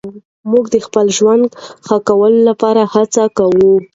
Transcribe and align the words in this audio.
موږ 0.51 0.65
د 0.73 0.75
خپل 0.85 1.05
ژوند 1.17 1.43
ښه 1.85 1.97
کولو 2.07 2.39
لپاره 2.49 2.81
هڅه 2.93 3.23
کوو. 3.37 3.71